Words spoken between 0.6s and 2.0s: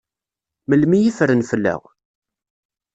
Melmi i ffren fell-aɣ?